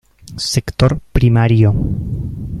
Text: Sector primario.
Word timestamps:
Sector 0.51 0.97
primario. 1.15 1.69